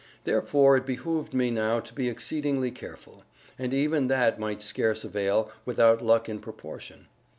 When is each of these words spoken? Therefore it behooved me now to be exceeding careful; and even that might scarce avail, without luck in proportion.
Therefore 0.23 0.75
it 0.77 0.85
behooved 0.87 1.31
me 1.31 1.51
now 1.51 1.79
to 1.79 1.93
be 1.93 2.09
exceeding 2.09 2.71
careful; 2.73 3.23
and 3.59 3.71
even 3.71 4.07
that 4.07 4.39
might 4.39 4.63
scarce 4.63 5.03
avail, 5.03 5.51
without 5.63 6.01
luck 6.03 6.27
in 6.27 6.39
proportion. 6.39 7.05